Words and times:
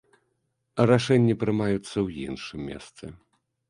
Рашэнні 0.93 1.37
прымаюцца 1.45 1.93
ў 2.05 2.29
іншым 2.33 2.59
месцы. 2.75 3.05